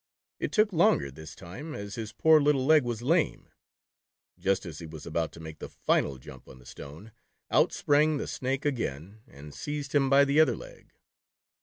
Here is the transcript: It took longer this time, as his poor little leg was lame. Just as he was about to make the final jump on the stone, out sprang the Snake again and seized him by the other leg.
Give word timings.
It 0.39 0.51
took 0.51 0.73
longer 0.73 1.11
this 1.11 1.35
time, 1.35 1.75
as 1.75 1.93
his 1.93 2.11
poor 2.11 2.41
little 2.41 2.65
leg 2.65 2.83
was 2.83 3.03
lame. 3.03 3.49
Just 4.39 4.65
as 4.65 4.79
he 4.79 4.87
was 4.87 5.05
about 5.05 5.31
to 5.33 5.39
make 5.39 5.59
the 5.59 5.69
final 5.69 6.17
jump 6.17 6.49
on 6.49 6.57
the 6.57 6.65
stone, 6.65 7.11
out 7.51 7.71
sprang 7.71 8.17
the 8.17 8.25
Snake 8.25 8.65
again 8.65 9.21
and 9.27 9.53
seized 9.53 9.93
him 9.93 10.09
by 10.09 10.25
the 10.25 10.39
other 10.39 10.55
leg. 10.55 10.93